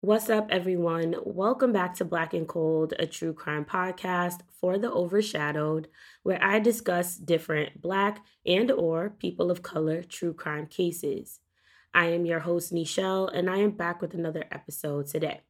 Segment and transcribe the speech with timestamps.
[0.00, 1.16] What's up, everyone?
[1.24, 5.88] Welcome back to Black and Cold, a true crime podcast for the overshadowed,
[6.22, 11.40] where I discuss different Black and or people of color true crime cases.
[11.94, 15.40] I am your host, Nichelle, and I am back with another episode today.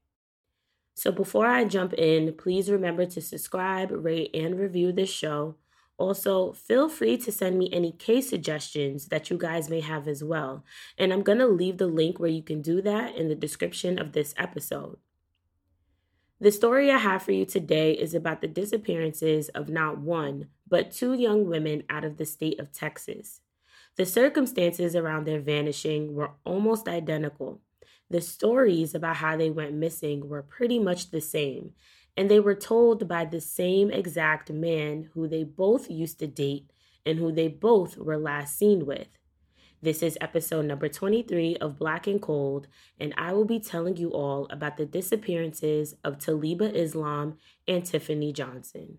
[0.94, 5.56] So before I jump in, please remember to subscribe, rate, and review this show
[5.98, 10.22] also, feel free to send me any case suggestions that you guys may have as
[10.22, 10.64] well.
[10.96, 13.98] And I'm going to leave the link where you can do that in the description
[13.98, 14.98] of this episode.
[16.40, 20.92] The story I have for you today is about the disappearances of not one, but
[20.92, 23.40] two young women out of the state of Texas.
[23.96, 27.60] The circumstances around their vanishing were almost identical.
[28.08, 31.72] The stories about how they went missing were pretty much the same,
[32.18, 36.68] and they were told by the same exact man who they both used to date
[37.06, 39.06] and who they both were last seen with.
[39.80, 42.66] This is episode number 23 of Black and Cold,
[42.98, 48.32] and I will be telling you all about the disappearances of Taliba Islam and Tiffany
[48.32, 48.98] Johnson.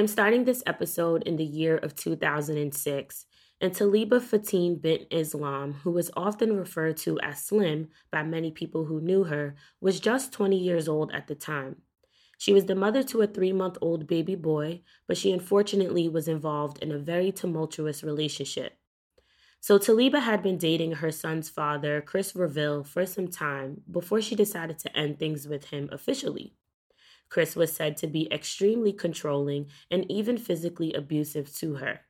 [0.00, 3.26] Am starting this episode in the year of 2006,
[3.60, 8.86] and Taliba Fatin bint Islam, who was often referred to as Slim by many people
[8.86, 11.82] who knew her, was just 20 years old at the time.
[12.38, 16.26] She was the mother to a three month old baby boy, but she unfortunately was
[16.26, 18.78] involved in a very tumultuous relationship.
[19.60, 24.34] So Taliba had been dating her son's father, Chris Verville, for some time before she
[24.34, 26.54] decided to end things with him officially.
[27.30, 32.00] Chris was said to be extremely controlling and even physically abusive to her.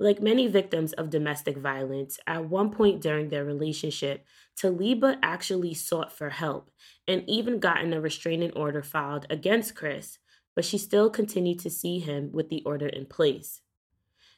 [0.00, 4.26] Like many victims of domestic violence, at one point during their relationship,
[4.60, 6.70] Taliba actually sought for help
[7.06, 10.18] and even gotten a restraining order filed against Chris,
[10.56, 13.60] but she still continued to see him with the order in place.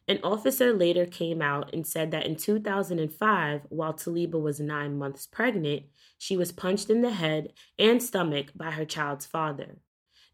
[0.09, 5.27] An officer later came out and said that in 2005, while Taliba was nine months
[5.27, 5.85] pregnant,
[6.17, 9.79] she was punched in the head and stomach by her child's father.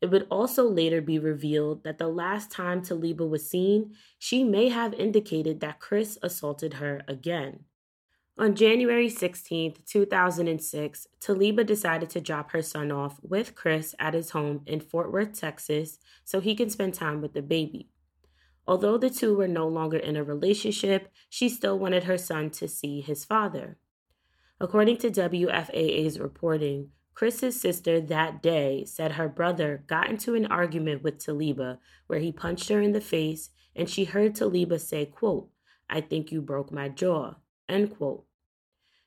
[0.02, 4.68] It would also later be revealed that the last time Taliba was seen, she may
[4.68, 7.60] have indicated that Chris assaulted her again.
[8.38, 14.30] On January 16, 2006, Taliba decided to drop her son off with Chris at his
[14.30, 17.88] home in Fort Worth, Texas, so he can spend time with the baby.
[18.66, 22.68] Although the two were no longer in a relationship, she still wanted her son to
[22.68, 23.78] see his father.
[24.60, 31.02] According to WFAA's reporting, Chris's sister that day said her brother got into an argument
[31.02, 35.50] with Taliba where he punched her in the face and she heard Taliba say, quote,
[35.90, 37.34] I think you broke my jaw,
[37.68, 38.24] end quote.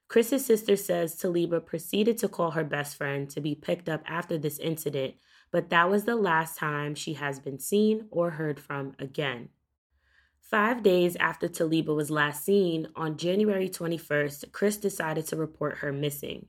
[0.08, 4.38] Chris's sister says Taliba proceeded to call her best friend to be picked up after
[4.38, 5.16] this incident,
[5.56, 9.48] but that was the last time she has been seen or heard from again.
[10.42, 15.94] Five days after Taliba was last seen, on January 21st, Chris decided to report her
[15.94, 16.48] missing.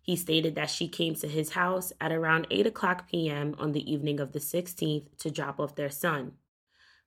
[0.00, 3.54] He stated that she came to his house at around 8 o'clock p.m.
[3.58, 6.32] on the evening of the 16th to drop off their son.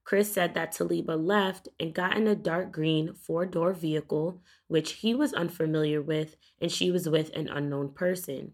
[0.04, 4.92] Chris said that Taliba left and got in a dark green four door vehicle, which
[4.92, 8.54] he was unfamiliar with, and she was with an unknown person.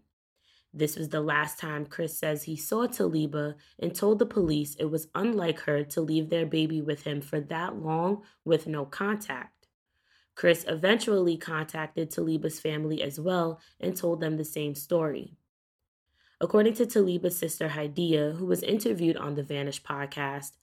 [0.76, 4.84] This was the last time Chris says he saw Taliba and told the police it
[4.84, 9.68] was unlike her to leave their baby with him for that long with no contact.
[10.34, 15.38] Chris eventually contacted Taliba's family as well and told them the same story.
[16.42, 20.58] According to Taliba's sister Hadiya, who was interviewed on the Vanish podcast,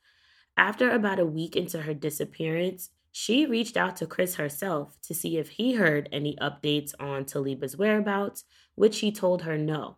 [0.56, 5.40] after about a week into her disappearance, she reached out to Chris herself to see
[5.40, 8.44] if he heard any updates on Taliba's whereabouts,
[8.76, 9.97] which he told her no.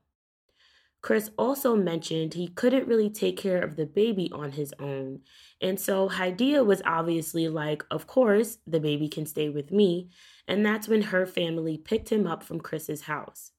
[1.06, 5.19] Chris also mentioned he couldn't really take care of the baby on his own.
[5.62, 10.10] And so Hadiya was obviously like, Of course, the baby can stay with me.
[10.48, 13.52] And that's when her family picked him up from Chris's house.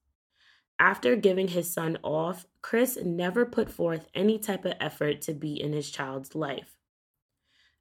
[0.81, 5.55] After giving his son off, Chris never put forth any type of effort to be
[5.55, 6.76] in his child's life.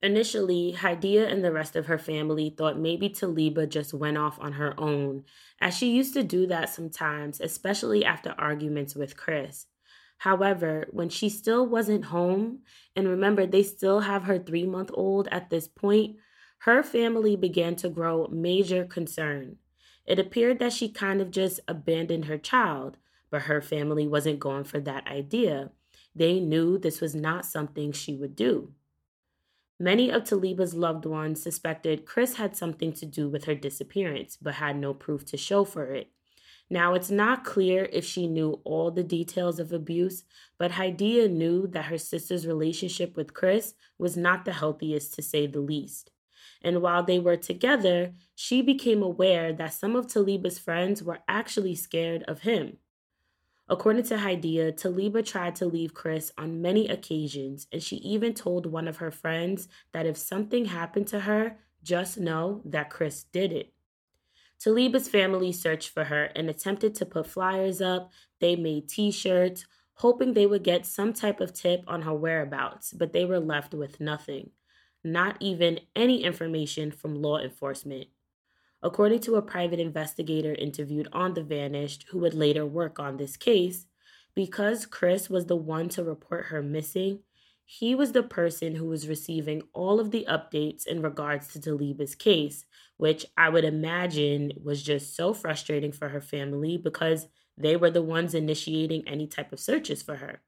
[0.06, 4.52] Initially, Hadiya and the rest of her family thought maybe Taliba just went off on
[4.52, 5.24] her own,
[5.60, 9.66] as she used to do that sometimes, especially after arguments with Chris.
[10.20, 12.60] However, when she still wasn't home,
[12.96, 16.18] and remember, they still have her three month old at this point,
[16.60, 19.56] her family began to grow major concern.
[20.06, 22.98] It appeared that she kind of just abandoned her child,
[23.32, 25.72] but her family wasn't going for that idea.
[26.14, 28.72] They knew this was not something she would do.
[29.80, 34.56] Many of Taliba's loved ones suspected Chris had something to do with her disappearance, but
[34.56, 36.12] had no proof to show for it.
[36.70, 40.24] Now, it's not clear if she knew all the details of abuse,
[40.58, 45.46] but Hadiya knew that her sister's relationship with Chris was not the healthiest, to say
[45.46, 46.10] the least.
[46.62, 51.76] And while they were together, she became aware that some of Taliba's friends were actually
[51.76, 52.78] scared of him.
[53.68, 58.68] According to Hadiya, Taliba tried to leave Chris on many occasions, and she even told
[58.68, 63.52] one of her friends that if something happened to her, just know that Chris did
[63.52, 63.74] it.
[64.60, 68.12] Taliba's family searched for her and attempted to put flyers up.
[68.40, 69.66] They made t shirts,
[69.96, 73.74] hoping they would get some type of tip on her whereabouts, but they were left
[73.74, 74.52] with nothing.
[75.04, 78.08] Not even any information from law enforcement.
[78.86, 83.36] According to a private investigator interviewed on The Vanished, who would later work on this
[83.36, 83.88] case,
[84.36, 87.22] because Chris was the one to report her missing,
[87.66, 92.14] he was the person who was receiving all of the updates in regards to Taliba's
[92.14, 92.64] case,
[92.98, 97.28] which I would imagine was just so frustrating for her family because
[97.58, 100.44] they were the ones initiating any type of searches for her.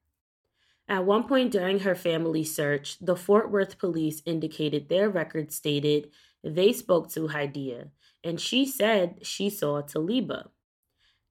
[0.87, 6.11] At one point during her family search, the Fort Worth police indicated their records stated
[6.43, 7.89] they spoke to Hadiya
[8.27, 10.49] and she said she saw Taliba.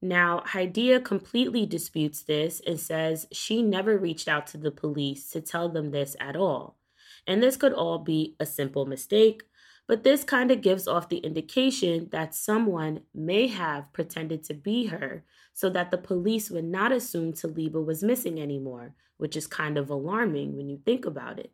[0.01, 5.43] Now, Hadiya completely disputes this and says she never reached out to the police to
[5.43, 6.79] tell them this at all.
[7.27, 9.43] And this could all be a simple mistake,
[9.87, 14.87] but this kind of gives off the indication that someone may have pretended to be
[14.87, 19.77] her so that the police would not assume Taliba was missing anymore, which is kind
[19.77, 21.53] of alarming when you think about it.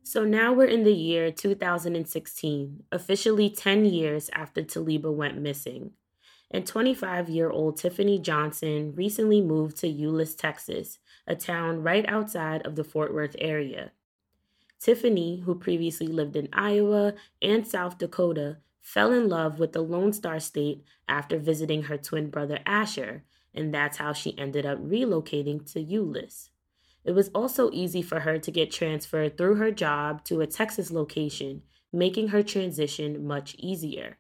[0.09, 5.91] So now we're in the year 2016, officially 10 years after Taliba went missing.
[6.51, 12.67] And 25 year old Tiffany Johnson recently moved to Euless, Texas, a town right outside
[12.67, 13.93] of the Fort Worth area.
[14.81, 17.13] Tiffany, who previously lived in Iowa
[17.43, 22.31] and South Dakota, fell in love with the Lone Star State after visiting her twin
[22.31, 26.49] brother Asher, and that's how she ended up relocating to Euless.
[27.09, 30.91] It was also easy for her to get transferred through her job to a Texas
[30.91, 34.19] location, making her transition much easier.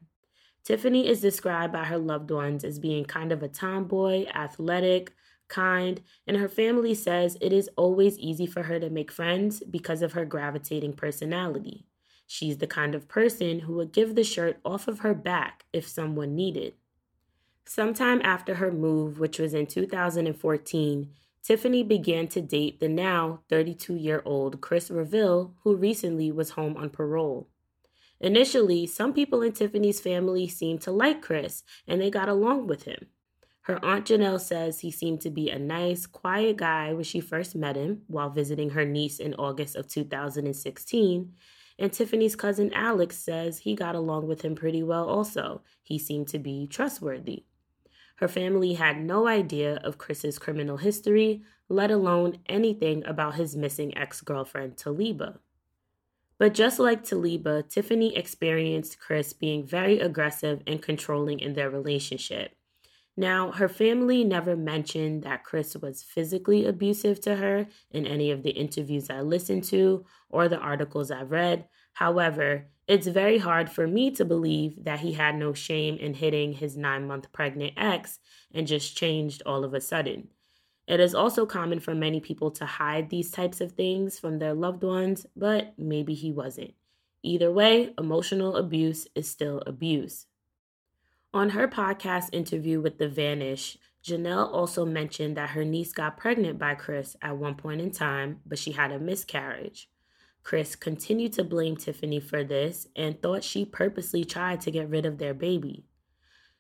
[0.65, 5.13] Tiffany is described by her loved ones as being kind of a tomboy, athletic,
[5.49, 10.01] kind, and her family says it is always easy for her to make friends because
[10.01, 11.85] of her gravitating personality.
[12.27, 15.87] She's the kind of person who would give the shirt off of her back if
[15.87, 16.73] someone needed.
[17.67, 21.11] Sometime after her move, which was in 2014,
[21.43, 26.77] Tiffany began to date the now 32 year old Chris Revill, who recently was home
[26.77, 27.49] on parole.
[28.21, 32.83] Initially, some people in Tiffany's family seemed to like Chris and they got along with
[32.83, 33.07] him.
[33.63, 37.55] Her aunt Janelle says he seemed to be a nice, quiet guy when she first
[37.55, 41.35] met him while visiting her niece in August of 2016.
[41.79, 45.61] And Tiffany's cousin Alex says he got along with him pretty well also.
[45.83, 47.45] He seemed to be trustworthy.
[48.19, 53.97] Her family had no idea of Chris's criminal history, let alone anything about his missing
[53.97, 55.39] ex girlfriend, Taliba.
[56.37, 62.57] But just like Taliba, Tiffany experienced Chris being very aggressive and controlling in their relationship.
[63.17, 68.43] Now, her family never mentioned that Chris was physically abusive to her in any of
[68.43, 71.67] the interviews I listened to or the articles I've read.
[71.93, 76.55] However, it's very hard for me to believe that he had no shame in hitting
[76.55, 78.19] his nine month pregnant ex
[78.53, 80.29] and just changed all of a sudden.
[80.87, 84.55] It is also common for many people to hide these types of things from their
[84.55, 86.73] loved ones, but maybe he wasn't.
[87.23, 90.25] Either way, emotional abuse is still abuse.
[91.35, 96.59] On her podcast interview with The Vanish, Janelle also mentioned that her niece got pregnant
[96.59, 99.91] by Chris at one point in time, but she had a miscarriage.
[100.43, 105.05] Chris continued to blame Tiffany for this and thought she purposely tried to get rid
[105.05, 105.85] of their baby.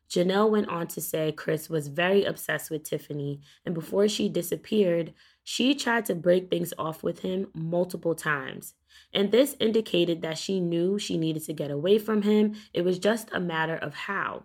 [0.08, 5.12] Janelle went on to say Chris was very obsessed with Tiffany, and before she disappeared,
[5.44, 8.74] she tried to break things off with him multiple times.
[9.12, 12.54] And this indicated that she knew she needed to get away from him.
[12.72, 14.44] It was just a matter of how.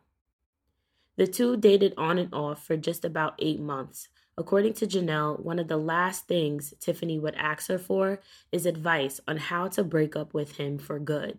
[1.16, 4.10] The two dated on and off for just about eight months.
[4.36, 8.20] According to Janelle, one of the last things Tiffany would ask her for
[8.52, 11.38] is advice on how to break up with him for good.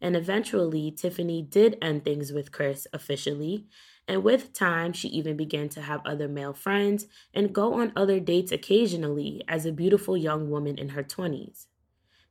[0.00, 3.66] And eventually, Tiffany did end things with Chris officially.
[4.06, 8.20] And with time, she even began to have other male friends and go on other
[8.20, 11.66] dates occasionally as a beautiful young woman in her 20s.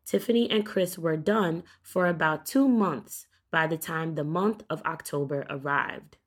[0.06, 4.82] Tiffany and Chris were done for about two months by the time the month of
[4.84, 6.17] October arrived.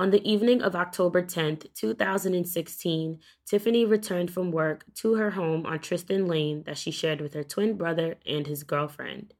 [0.00, 5.78] On the evening of October 10th, 2016, Tiffany returned from work to her home on
[5.78, 9.34] Tristan Lane that she shared with her twin brother and his girlfriend.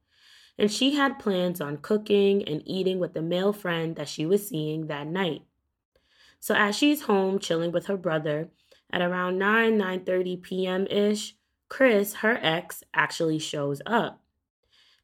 [0.59, 4.47] And she had plans on cooking and eating with the male friend that she was
[4.47, 5.41] seeing that night.
[6.39, 8.51] So as she's home chilling with her brother,
[8.93, 10.85] at around 9 9:30 p.m.
[10.91, 11.33] ish,
[11.69, 14.20] Chris, her ex, actually shows up.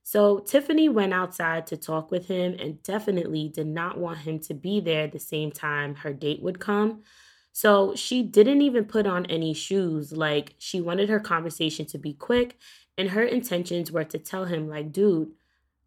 [0.09, 4.53] So Tiffany went outside to talk with him and definitely did not want him to
[4.53, 7.03] be there the same time her date would come.
[7.51, 10.13] So she didn't even put on any shoes.
[10.13, 12.57] Like she wanted her conversation to be quick,
[12.97, 15.33] and her intentions were to tell him, like, dude,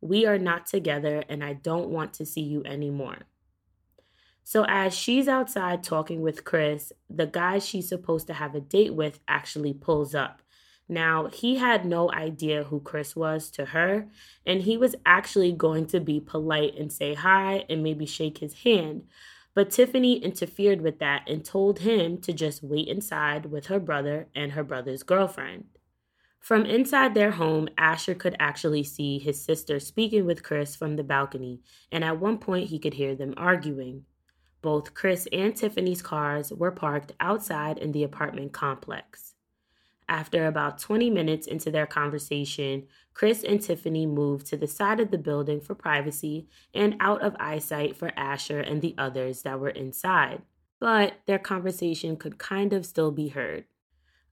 [0.02, 3.20] we are not together and I don't want to see you anymore.
[4.44, 8.92] So, as she's outside talking with Chris, the guy she's supposed to have a date
[8.92, 10.42] with actually pulls up.
[10.90, 14.08] Now, he had no idea who Chris was to her,
[14.44, 18.54] and he was actually going to be polite and say hi and maybe shake his
[18.64, 19.04] hand.
[19.54, 24.26] But Tiffany interfered with that and told him to just wait inside with her brother
[24.34, 25.66] and her brother's girlfriend.
[26.40, 31.04] From inside their home, Asher could actually see his sister speaking with Chris from the
[31.04, 31.60] balcony,
[31.92, 34.06] and at one point he could hear them arguing.
[34.60, 39.29] Both Chris and Tiffany's cars were parked outside in the apartment complex.
[40.10, 45.12] After about 20 minutes into their conversation, Chris and Tiffany moved to the side of
[45.12, 49.68] the building for privacy and out of eyesight for Asher and the others that were
[49.68, 50.42] inside.
[50.80, 53.66] But their conversation could kind of still be heard.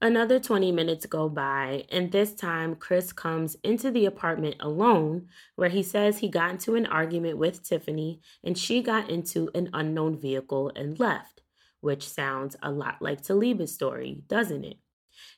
[0.01, 5.69] Another 20 minutes go by, and this time Chris comes into the apartment alone, where
[5.69, 10.17] he says he got into an argument with Tiffany and she got into an unknown
[10.17, 11.41] vehicle and left,
[11.79, 14.77] which sounds a lot like Taliba's story, doesn't it?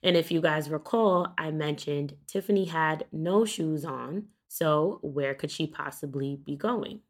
[0.03, 5.51] And if you guys recall, I mentioned Tiffany had no shoes on, so where could
[5.51, 7.01] she possibly be going?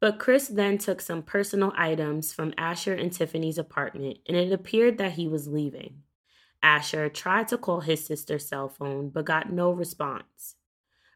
[0.00, 4.98] But Chris then took some personal items from Asher and Tiffany's apartment, and it appeared
[4.98, 6.02] that he was leaving.
[6.62, 10.56] Asher tried to call his sister's cell phone, but got no response.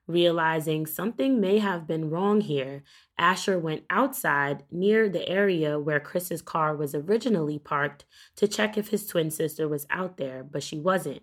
[0.06, 2.82] Realizing something may have been wrong here,
[3.16, 8.04] Asher went outside near the area where Chris's car was originally parked
[8.36, 11.22] to check if his twin sister was out there, but she wasn't.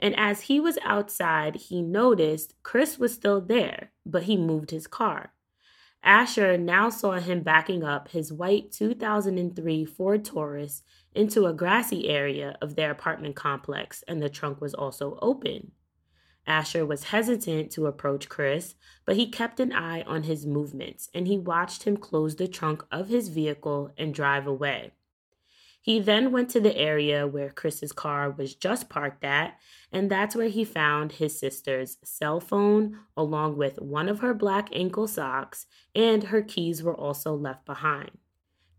[0.00, 4.86] And as he was outside, he noticed Chris was still there, but he moved his
[4.86, 5.34] car.
[6.02, 12.56] Asher now saw him backing up his white 2003 Ford Taurus into a grassy area
[12.62, 15.72] of their apartment complex, and the trunk was also open.
[16.48, 18.74] Asher was hesitant to approach Chris,
[19.04, 22.82] but he kept an eye on his movements and he watched him close the trunk
[22.90, 24.92] of his vehicle and drive away.
[25.80, 29.58] He then went to the area where Chris's car was just parked at,
[29.92, 34.68] and that's where he found his sister's cell phone, along with one of her black
[34.72, 38.10] ankle socks, and her keys were also left behind.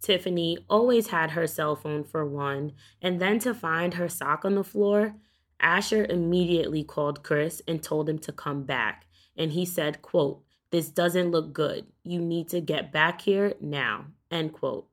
[0.01, 4.55] Tiffany always had her cell phone for one, and then to find her sock on
[4.55, 5.15] the floor,
[5.59, 9.05] Asher immediately called Chris and told him to come back.
[9.37, 11.87] And he said, quote, this doesn't look good.
[12.03, 14.87] You need to get back here now, end quote.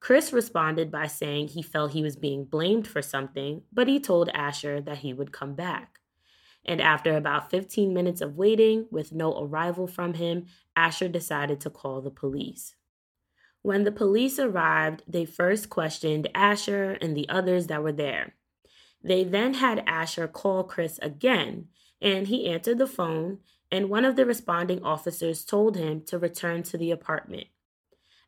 [0.00, 4.28] Chris responded by saying he felt he was being blamed for something, but he told
[4.34, 6.00] Asher that he would come back.
[6.66, 11.70] And after about 15 minutes of waiting with no arrival from him, Asher decided to
[11.70, 12.74] call the police.
[13.62, 18.34] When the police arrived, they first questioned Asher and the others that were there.
[19.04, 21.68] They then had Asher call Chris again,
[22.00, 23.38] and he answered the phone,
[23.70, 27.48] and one of the responding officers told him to return to the apartment.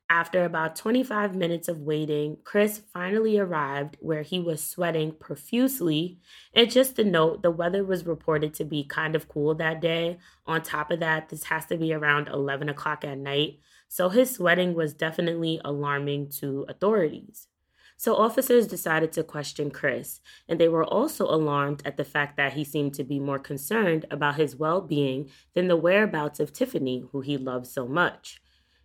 [0.09, 6.21] After about 25 minutes of waiting, Chris finally arrived where he was sweating profusely.
[6.55, 10.19] And just to note, the weather was reported to be kind of cool that day.
[10.47, 13.59] On top of that, this has to be around 11 o'clock at night.
[13.89, 17.49] So his sweating was definitely alarming to authorities.
[17.99, 22.53] So officers decided to question Chris, and they were also alarmed at the fact that
[22.53, 27.05] he seemed to be more concerned about his well being than the whereabouts of Tiffany,
[27.13, 28.43] who he loved so much.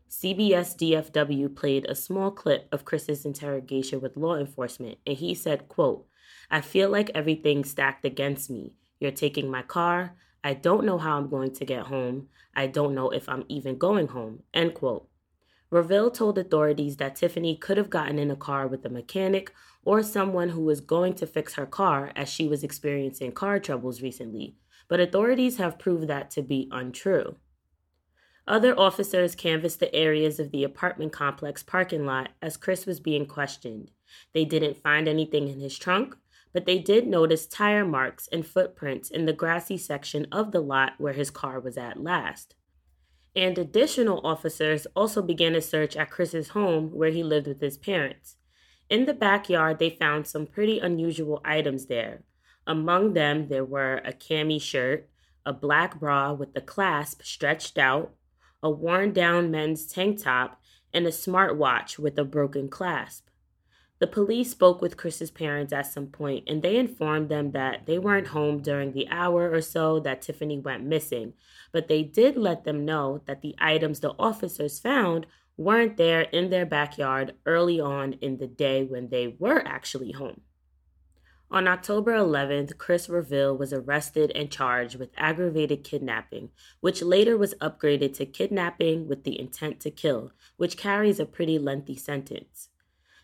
[0.10, 5.68] CBS DFW played a small clip of Chris's interrogation with law enforcement, and he said,
[5.68, 6.06] quote,
[6.50, 8.75] I feel like everything's stacked against me.
[9.00, 10.15] You're taking my car.
[10.44, 12.27] I don't know how I'm going to get home.
[12.56, 14.44] I don't know if I'm even going home.
[14.53, 15.08] End quote.
[15.72, 19.54] Revill told authorities that Tiffany could have gotten in a car with a mechanic
[19.86, 24.01] or someone who was going to fix her car as she was experiencing car troubles
[24.01, 24.58] recently,
[24.90, 27.38] but authorities have proved that to be untrue.
[28.46, 33.25] Other officers canvassed the areas of the apartment complex parking lot as Chris was being
[33.25, 33.92] questioned.
[34.34, 36.18] They didn't find anything in his trunk,
[36.51, 40.94] but they did notice tire marks and footprints in the grassy section of the lot
[40.98, 42.56] where his car was at last.
[43.36, 47.78] And additional officers also began a search at Chris's home where he lived with his
[47.78, 48.36] parents.
[48.90, 52.24] In the backyard, they found some pretty unusual items there.
[52.68, 55.10] Among them, there were a cami shirt,
[55.46, 58.14] a black bra with the clasp stretched out,
[58.62, 60.62] a worn down men's tank top,
[60.94, 63.28] and a smartwatch with a broken clasp.
[64.01, 68.00] The police spoke with Chris's parents at some point and they informed them that they
[68.00, 71.34] weren't home during the hour or so that Tiffany went missing,
[71.72, 76.50] but they did let them know that the items the officers found weren't there in
[76.50, 80.41] their backyard early on in the day when they were actually home.
[81.51, 87.53] On October 11th, Chris Revill was arrested and charged with aggravated kidnapping, which later was
[87.61, 92.71] upgraded to kidnapping with the intent to kill, which carries a pretty lengthy sentence.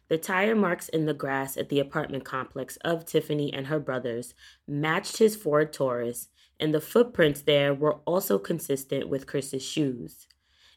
[0.10, 4.34] The tire marks in the grass at the apartment complex of Tiffany and her brothers
[4.66, 10.28] matched his Ford Taurus, and the footprints there were also consistent with Chris's shoes.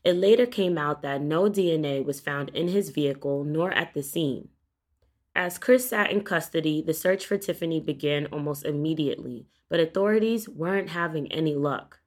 [0.03, 4.03] It later came out that no DNA was found in his vehicle nor at the
[4.03, 4.49] scene.
[5.35, 10.89] As Chris sat in custody, the search for Tiffany began almost immediately, but authorities weren't
[10.89, 12.00] having any luck.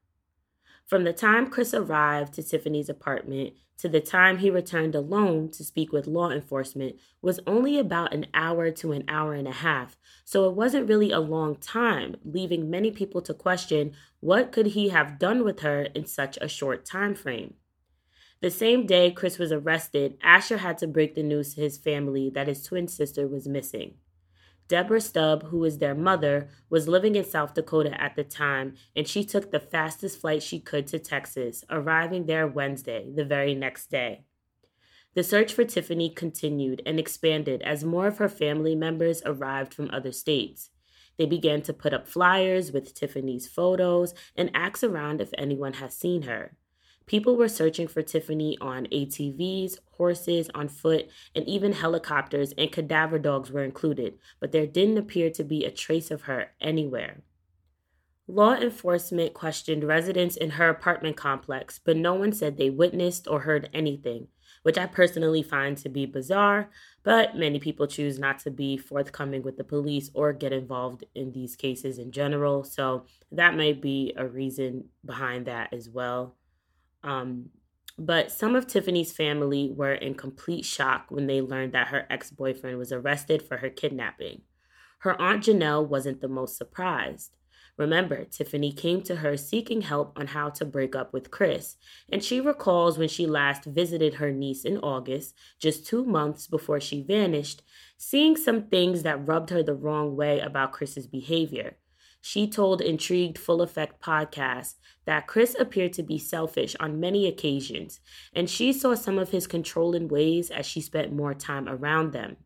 [0.85, 5.63] From the time Chris arrived to Tiffany's apartment to the time he returned alone to
[5.63, 9.97] speak with law enforcement was only about an hour to an hour and a half,
[10.23, 14.89] so it wasn't really a long time, leaving many people to question what could he
[14.89, 17.55] have done with her in such a short time frame.
[18.41, 22.29] The same day Chris was arrested, Asher had to break the news to his family
[22.29, 23.95] that his twin sister was missing.
[24.73, 29.07] Deborah Stubb, who was their mother, was living in South Dakota at the time, and
[29.07, 33.91] she took the fastest flight she could to Texas, arriving there Wednesday, the very next
[33.91, 34.23] day.
[35.13, 39.91] The search for Tiffany continued and expanded as more of her family members arrived from
[39.91, 40.71] other states.
[41.19, 45.95] They began to put up flyers with Tiffany's photos and ask around if anyone has
[45.95, 46.57] seen her.
[47.05, 53.19] People were searching for Tiffany on ATVs, horses, on foot, and even helicopters, and cadaver
[53.19, 57.23] dogs were included, but there didn't appear to be a trace of her anywhere.
[58.27, 63.41] Law enforcement questioned residents in her apartment complex, but no one said they witnessed or
[63.41, 64.29] heard anything,
[64.63, 66.69] which I personally find to be bizarre,
[67.03, 71.33] but many people choose not to be forthcoming with the police or get involved in
[71.33, 76.37] these cases in general, so that may be a reason behind that as well.
[77.03, 77.49] Um,
[77.97, 82.31] but some of Tiffany's family were in complete shock when they learned that her ex
[82.31, 84.41] boyfriend was arrested for her kidnapping.
[84.99, 87.35] Her aunt Janelle wasn't the most surprised.
[87.75, 91.75] Remember, Tiffany came to her seeking help on how to break up with Chris,
[92.07, 96.79] and she recalls when she last visited her niece in August, just two months before
[96.79, 97.63] she vanished,
[97.97, 101.75] seeing some things that rubbed her the wrong way about Chris's behavior.
[102.25, 107.99] She told Intrigued Full Effect podcast that Chris appeared to be selfish on many occasions,
[108.33, 112.37] and she saw some of his controlling ways as she spent more time around them.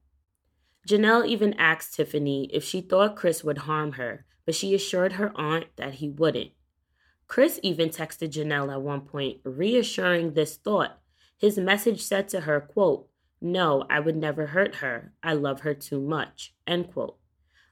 [0.89, 5.31] Janelle even asked Tiffany if she thought Chris would harm her, but she assured her
[5.35, 6.53] aunt that he wouldn't.
[7.27, 10.97] Chris even texted Janelle at one point, reassuring this thought.
[11.37, 13.09] His message said to her, quote,
[13.39, 15.13] No, I would never hurt her.
[15.21, 16.55] I love her too much.
[16.65, 17.19] End quote.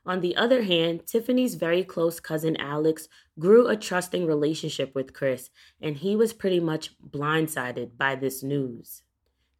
[0.07, 3.07] On the other hand, Tiffany's very close cousin Alex
[3.39, 5.49] grew a trusting relationship with Chris,
[5.81, 9.01] and he was pretty much blindsided by this news.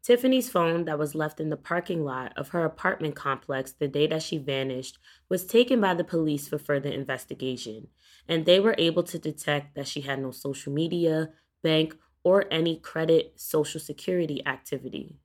[0.04, 4.06] Tiffany's phone that was left in the parking lot of her apartment complex the day
[4.06, 7.88] that she vanished was taken by the police for further investigation,
[8.28, 11.30] and they were able to detect that she had no social media,
[11.64, 15.16] bank, or any credit social security activity.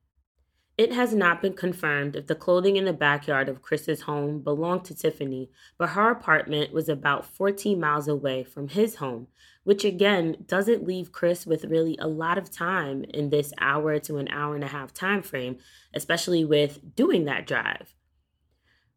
[0.82, 4.84] It has not been confirmed if the clothing in the backyard of Chris's home belonged
[4.86, 9.28] to Tiffany, but her apartment was about 14 miles away from his home,
[9.63, 14.17] which again doesn't leave Chris with really a lot of time in this hour to
[14.17, 15.60] an hour and a half time frame,
[15.94, 17.94] especially with doing that drive.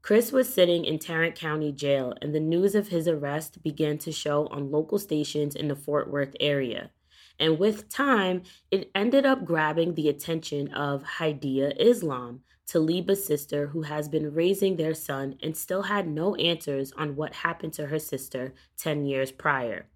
[0.00, 4.10] Chris was sitting in Tarrant County Jail, and the news of his arrest began to
[4.10, 6.92] show on local stations in the Fort Worth area.
[7.38, 13.82] And with time, it ended up grabbing the attention of Hadiya Islam, Taliba's sister, who
[13.82, 17.98] has been raising their son and still had no answers on what happened to her
[17.98, 19.86] sister 10 years prior.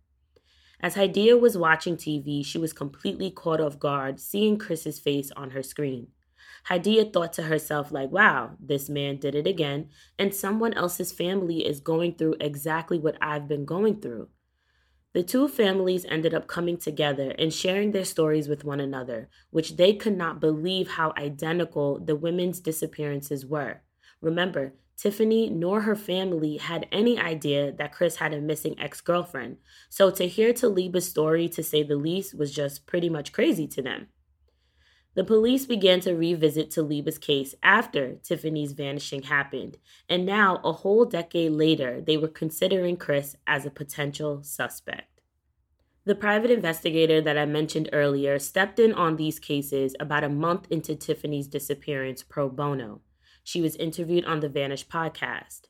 [0.80, 5.50] As Hadiya was watching TV, she was completely caught off guard seeing Chris's face on
[5.50, 6.08] her screen.
[6.68, 11.66] Hadiya thought to herself, like, wow, this man did it again, and someone else's family
[11.66, 14.28] is going through exactly what I've been going through.
[15.14, 19.76] The two families ended up coming together and sharing their stories with one another, which
[19.76, 23.80] they could not believe how identical the women's disappearances were.
[24.20, 29.56] Remember, Tiffany nor her family had any idea that Chris had a missing ex girlfriend,
[29.88, 33.80] so to hear Taliba's story, to say the least, was just pretty much crazy to
[33.80, 34.08] them.
[35.18, 39.76] The police began to revisit Taliba's case after Tiffany's vanishing happened,
[40.08, 45.20] and now, a whole decade later, they were considering Chris as a potential suspect.
[46.04, 50.68] The private investigator that I mentioned earlier stepped in on these cases about a month
[50.70, 53.00] into Tiffany's disappearance pro bono.
[53.42, 55.62] She was interviewed on the Vanish podcast.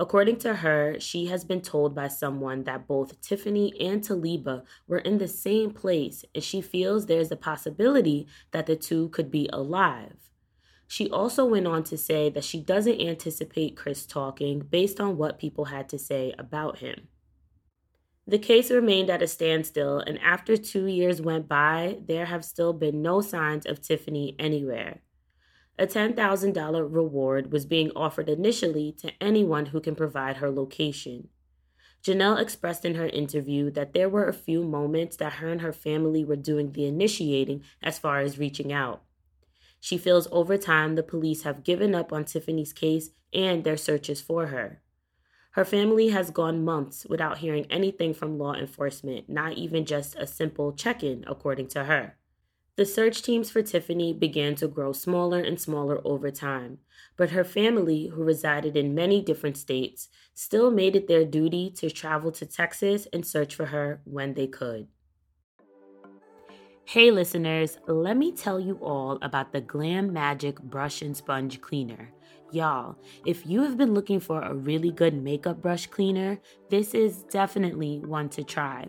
[0.00, 4.98] According to her, she has been told by someone that both Tiffany and Taliba were
[4.98, 9.48] in the same place, and she feels there's a possibility that the two could be
[9.52, 10.14] alive.
[10.86, 15.40] She also went on to say that she doesn't anticipate Chris talking based on what
[15.40, 17.08] people had to say about him.
[18.26, 22.72] The case remained at a standstill, and after two years went by, there have still
[22.72, 25.00] been no signs of Tiffany anywhere.
[25.80, 31.28] A $10,000 reward was being offered initially to anyone who can provide her location.
[32.02, 35.72] Janelle expressed in her interview that there were a few moments that her and her
[35.72, 39.02] family were doing the initiating as far as reaching out.
[39.78, 44.20] She feels over time the police have given up on Tiffany's case and their searches
[44.20, 44.82] for her.
[45.52, 50.26] Her family has gone months without hearing anything from law enforcement, not even just a
[50.26, 52.17] simple check in, according to her.
[52.78, 56.78] The search teams for Tiffany began to grow smaller and smaller over time,
[57.14, 61.90] but her family, who resided in many different states, still made it their duty to
[61.90, 64.88] travel to Texas and search for her when they could.
[66.88, 72.08] Hey, listeners, let me tell you all about the Glam Magic Brush and Sponge Cleaner.
[72.50, 72.96] Y'all,
[73.26, 76.38] if you have been looking for a really good makeup brush cleaner,
[76.70, 78.86] this is definitely one to try.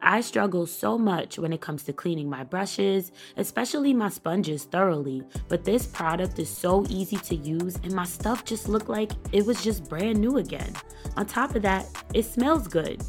[0.00, 5.22] I struggle so much when it comes to cleaning my brushes, especially my sponges thoroughly,
[5.48, 9.44] but this product is so easy to use and my stuff just looked like it
[9.44, 10.72] was just brand new again.
[11.18, 13.02] On top of that, it smells good.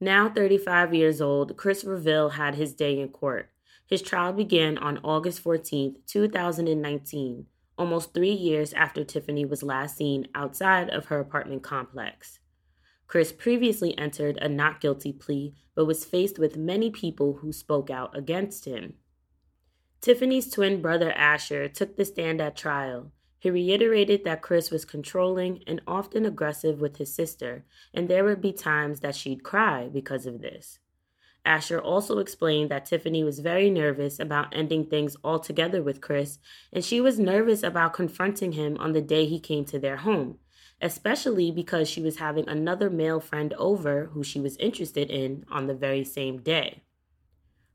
[0.00, 3.50] Now 35 years old, Chris Revill had his day in court.
[3.86, 7.46] His trial began on August 14, 2019,
[7.78, 12.40] almost three years after Tiffany was last seen outside of her apartment complex.
[13.06, 17.90] Chris previously entered a not guilty plea, but was faced with many people who spoke
[17.90, 18.94] out against him.
[20.00, 23.12] Tiffany's twin brother Asher took the stand at trial.
[23.38, 28.40] He reiterated that Chris was controlling and often aggressive with his sister, and there would
[28.40, 30.78] be times that she'd cry because of this.
[31.46, 36.38] Asher also explained that Tiffany was very nervous about ending things altogether with Chris,
[36.72, 40.38] and she was nervous about confronting him on the day he came to their home,
[40.80, 45.66] especially because she was having another male friend over who she was interested in on
[45.66, 46.82] the very same day.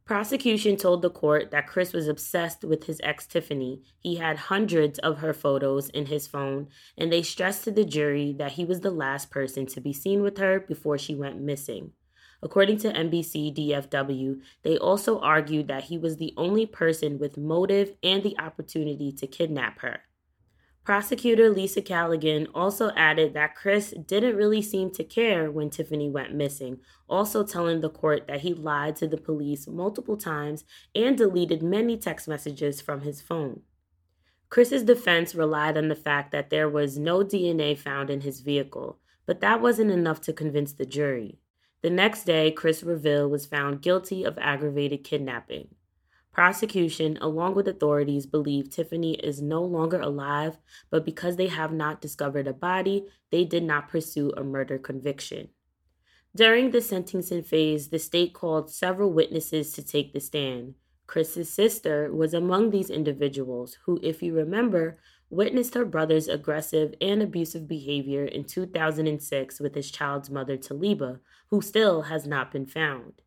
[0.10, 3.84] Prosecution told the court that Chris was obsessed with his ex Tiffany.
[4.00, 8.34] He had hundreds of her photos in his phone, and they stressed to the jury
[8.40, 11.92] that he was the last person to be seen with her before she went missing.
[12.42, 17.94] According to NBC DFW, they also argued that he was the only person with motive
[18.02, 20.00] and the opportunity to kidnap her.
[20.90, 26.34] Prosecutor Lisa Callaghan also added that Chris didn't really seem to care when Tiffany went
[26.34, 30.64] missing, also telling the court that he lied to the police multiple times
[30.96, 33.62] and deleted many text messages from his phone.
[34.50, 38.98] Chris's defense relied on the fact that there was no DNA found in his vehicle,
[39.28, 41.38] but that wasn't enough to convince the jury.
[41.84, 45.68] The next day, Chris Revill was found guilty of aggravated kidnapping.
[46.40, 50.58] Prosecution, along with authorities, believe Tiffany is no longer alive,
[50.90, 55.50] but because they have not discovered a body, they did not pursue a murder conviction.
[56.34, 60.76] During the sentencing phase, the state called several witnesses to take the stand.
[61.08, 64.98] Chris's sister was among these individuals who, if you remember,
[65.30, 71.62] witnessed her brother's aggressive and abusive behavior in 2006 with his child's mother, Taliba, who
[71.62, 73.24] still has not been found.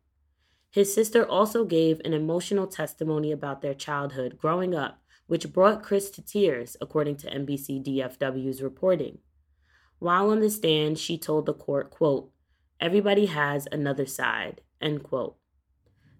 [0.73, 6.09] His sister also gave an emotional testimony about their childhood growing up, which brought Chris
[6.09, 9.19] to tears, according to NBC DFW's reporting.
[9.99, 12.31] While on the stand, she told the court, quote,
[12.79, 15.35] Everybody has another side, end quote.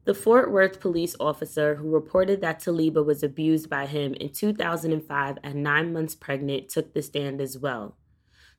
[0.06, 5.38] The Fort Worth police officer who reported that Taliba was abused by him in 2005
[5.44, 7.98] at nine months pregnant took the stand as well.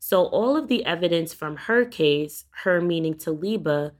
[0.00, 3.92] So, all of the evidence from her case, her meaning Taliba,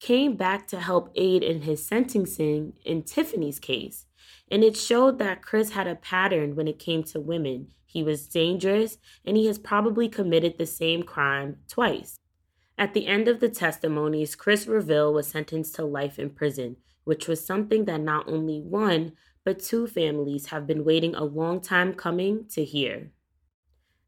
[0.00, 4.06] came back to help aid in his sentencing in Tiffany's case.
[4.50, 7.68] And it showed that Chris had a pattern when it came to women.
[7.84, 12.18] He was dangerous and he has probably committed the same crime twice.
[12.76, 17.26] At the end of the testimonies, Chris Revill was sentenced to life in prison, which
[17.26, 19.12] was something that not only one,
[19.44, 23.10] but two families have been waiting a long time coming to hear.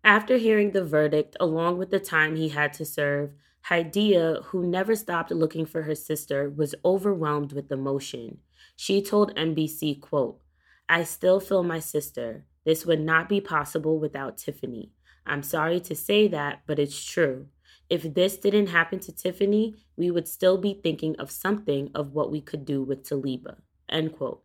[0.05, 3.33] After hearing the verdict, along with the time he had to serve,
[3.69, 8.39] Hadiya, who never stopped looking for her sister, was overwhelmed with emotion.
[8.77, 10.41] She told NBC, quote,
[10.89, 12.45] I still feel my sister.
[12.65, 14.93] This would not be possible without Tiffany.
[15.27, 17.47] I'm sorry to say that, but it's true.
[17.89, 22.31] If this didn't happen to Tiffany, we would still be thinking of something of what
[22.31, 23.57] we could do with Taliba.
[23.89, 24.43] End quote.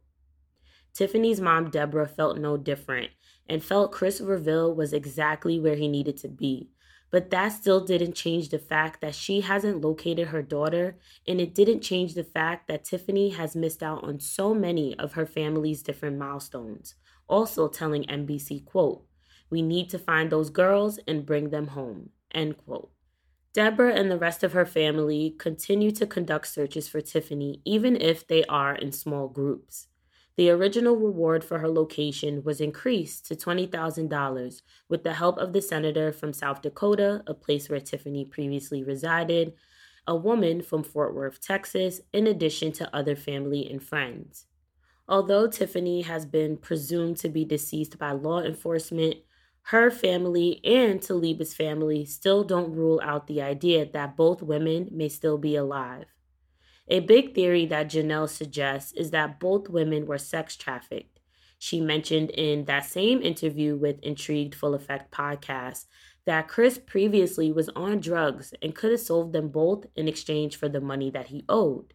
[0.94, 3.12] Tiffany's mom, Deborah, felt no different
[3.48, 6.70] and felt Chris Revill was exactly where he needed to be.
[7.12, 11.56] But that still didn't change the fact that she hasn't located her daughter, and it
[11.56, 15.84] didn't change the fact that Tiffany has missed out on so many of her family's
[15.84, 16.96] different milestones.
[17.28, 19.06] Also telling NBC, quote,
[19.50, 22.92] we need to find those girls and bring them home, end quote.
[23.54, 28.28] Deborah and the rest of her family continue to conduct searches for Tiffany, even if
[28.28, 29.88] they are in small groups.
[30.38, 35.62] The original reward for her location was increased to $20,000 with the help of the
[35.62, 39.54] senator from South Dakota, a place where Tiffany previously resided,
[40.06, 44.46] a woman from Fort Worth, Texas, in addition to other family and friends.
[45.08, 49.16] Although Tiffany has been presumed to be deceased by law enforcement,
[49.70, 55.10] her family and Taliba's family still don't rule out the idea that both women may
[55.10, 56.15] still be alive.
[56.88, 61.20] A big theory that Janelle suggests is that both women were sex trafficked.
[61.58, 65.86] She mentioned in that same interview with Intrigued Full Effect podcast
[66.26, 70.70] that Chris previously was on drugs and could have sold them both in exchange for
[70.70, 71.94] the money that he owed.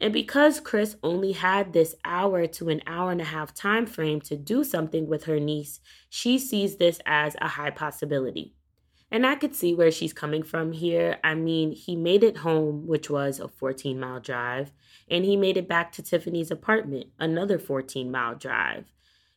[0.00, 4.20] And because Chris only had this hour to an hour and a half time frame
[4.22, 8.54] to do something with her niece, she sees this as a high possibility.
[9.14, 11.18] And I could see where she's coming from here.
[11.22, 14.72] I mean, he made it home, which was a 14 mile drive,
[15.08, 18.86] and he made it back to Tiffany's apartment, another 14 mile drive.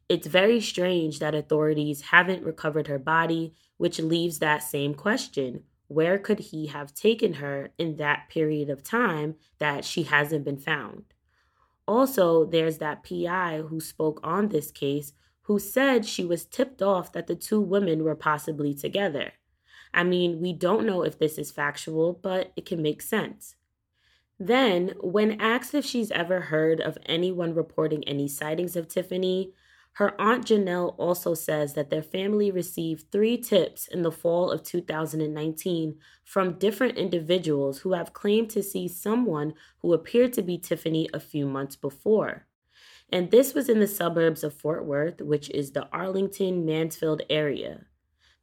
[0.10, 6.18] It's very strange that authorities haven't recovered her body, which leaves that same question where
[6.18, 11.04] could he have taken her in that period of time that she hasn't been found?
[11.88, 15.14] Also, there's that PI who spoke on this case
[15.44, 19.34] who said she was tipped off that the two women were possibly together.
[19.94, 23.56] I mean, we don't know if this is factual, but it can make sense.
[24.40, 29.54] Then, when asked if she's ever heard of anyone reporting any sightings of Tiffany,
[29.94, 34.62] her aunt Janelle also says that their family received three tips in the fall of
[34.62, 41.10] 2019 from different individuals who have claimed to see someone who appeared to be Tiffany
[41.16, 42.46] a few months before.
[43.12, 47.86] And this was in the suburbs of Fort Worth, which is the Arlington Mansfield area.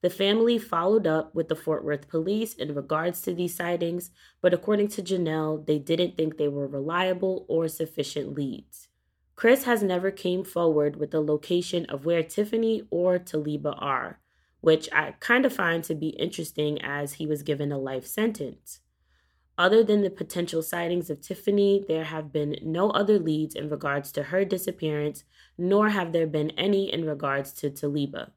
[0.05, 4.11] The family followed up with the Fort Worth police in regards to these sightings,
[4.43, 8.89] but according to Janelle, they didn't think they were reliable or sufficient leads.
[9.35, 14.21] Chris has never came forward with the location of where Tiffany or Taliba are,
[14.61, 18.81] which I kind of find to be interesting as he was given a life sentence.
[19.57, 24.13] Other than the potential sightings of Tiffany, there have been no other leads in regards
[24.13, 25.25] to her disappearance,
[25.57, 28.33] nor have there been any in regards to Taliba.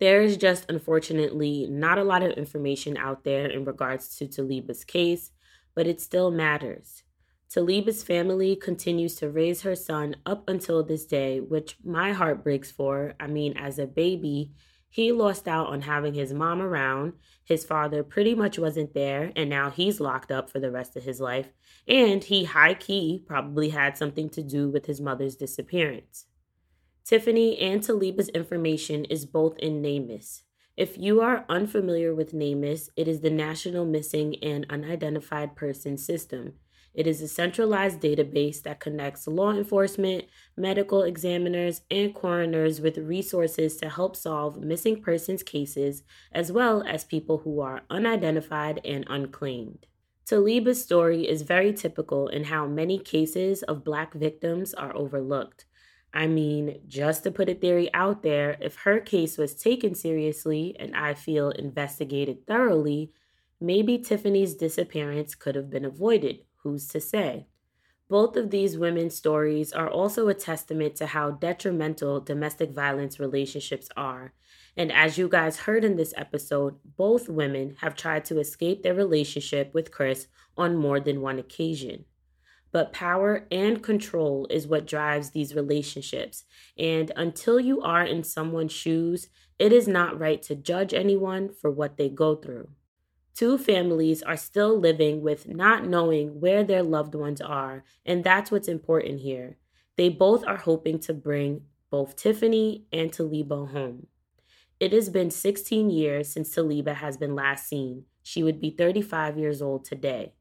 [0.00, 4.84] There is just unfortunately not a lot of information out there in regards to Taliba's
[4.84, 5.32] case,
[5.74, 7.02] but it still matters.
[7.48, 12.70] Taliba's family continues to raise her son up until this day, which my heart breaks
[12.70, 13.14] for.
[13.18, 14.52] I mean, as a baby,
[14.90, 17.14] he lost out on having his mom around.
[17.44, 21.04] His father pretty much wasn't there, and now he's locked up for the rest of
[21.04, 21.48] his life.
[21.86, 26.26] And he, high key, probably had something to do with his mother's disappearance.
[27.08, 30.42] Tiffany and Taliba's information is both in NamUs.
[30.76, 36.52] If you are unfamiliar with NamUs, it is the National Missing and Unidentified Person System.
[36.92, 43.78] It is a centralized database that connects law enforcement, medical examiners, and coroners with resources
[43.78, 49.86] to help solve missing persons cases, as well as people who are unidentified and unclaimed.
[50.26, 55.64] Taliba's story is very typical in how many cases of Black victims are overlooked.
[56.12, 60.74] I mean, just to put a theory out there, if her case was taken seriously
[60.78, 63.12] and I feel investigated thoroughly,
[63.60, 66.40] maybe Tiffany's disappearance could have been avoided.
[66.62, 67.46] Who's to say?
[68.08, 73.90] Both of these women's stories are also a testament to how detrimental domestic violence relationships
[73.98, 74.32] are.
[74.78, 78.94] And as you guys heard in this episode, both women have tried to escape their
[78.94, 82.06] relationship with Chris on more than one occasion.
[82.70, 86.44] But power and control is what drives these relationships.
[86.78, 89.28] And until you are in someone's shoes,
[89.58, 92.68] it is not right to judge anyone for what they go through.
[93.34, 98.50] Two families are still living with not knowing where their loved ones are, and that's
[98.50, 99.58] what's important here.
[99.96, 104.08] They both are hoping to bring both Tiffany and Taliba home.
[104.80, 108.04] It has been 16 years since Taliba has been last seen.
[108.22, 110.34] She would be 35 years old today.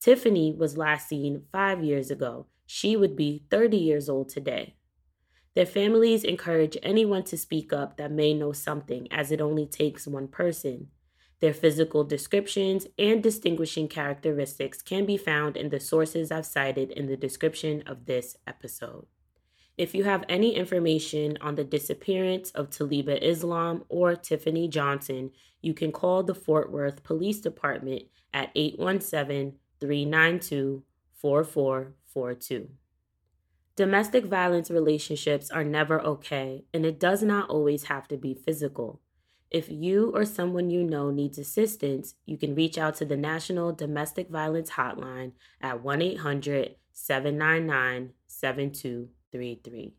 [0.00, 2.46] Tiffany was last seen five years ago.
[2.66, 4.74] She would be 30 years old today.
[5.54, 10.06] Their families encourage anyone to speak up that may know something, as it only takes
[10.06, 10.88] one person.
[11.40, 17.06] Their physical descriptions and distinguishing characteristics can be found in the sources I've cited in
[17.06, 19.06] the description of this episode.
[19.76, 25.30] If you have any information on the disappearance of Taliba Islam or Tiffany Johnson,
[25.62, 28.02] you can call the Fort Worth Police Department
[28.34, 30.82] at 817 392
[31.14, 32.68] 4442.
[33.76, 39.00] Domestic violence relationships are never okay, and it does not always have to be physical.
[39.50, 43.72] If you or someone you know needs assistance, you can reach out to the National
[43.72, 49.94] Domestic Violence Hotline at 1 800 799 7233.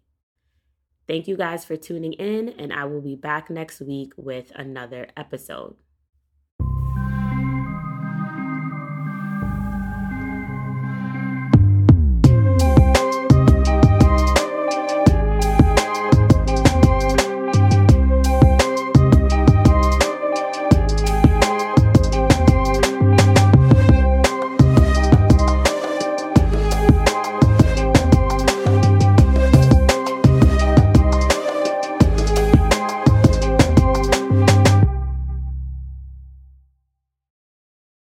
[1.07, 5.07] Thank you guys for tuning in, and I will be back next week with another
[5.17, 5.75] episode.